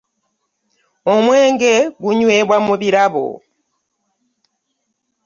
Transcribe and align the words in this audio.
Omwenge 1.13 1.73
gunyweebwa 2.01 2.57
mu 2.65 2.73
birabo. 2.81 3.25